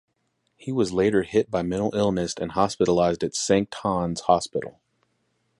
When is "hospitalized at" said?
2.53-3.35